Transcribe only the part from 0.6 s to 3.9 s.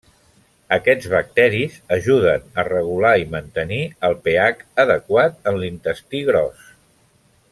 Aquests bacteris ajuden a regular i mantenir